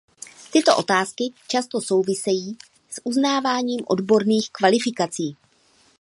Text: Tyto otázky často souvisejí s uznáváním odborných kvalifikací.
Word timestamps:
Tyto 0.51 0.77
otázky 0.77 1.33
často 1.47 1.81
souvisejí 1.81 2.57
s 2.89 3.01
uznáváním 3.03 3.79
odborných 3.87 4.49
kvalifikací. 4.51 5.37